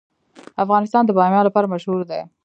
[0.63, 2.21] افغانستان د بامیان لپاره مشهور دی.